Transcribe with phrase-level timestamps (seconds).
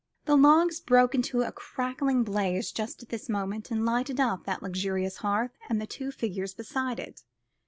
[0.25, 4.63] The logs broke into a crackling blaze just at this moment, and lighted up that
[4.63, 7.21] luxurious hearth and the two figures beside it.